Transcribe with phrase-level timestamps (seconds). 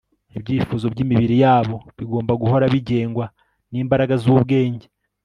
[0.37, 3.25] ibyifuzo by'imibiri yabo bigomba guhora bigengwa
[3.71, 4.87] n'imbaraga z'ubwenge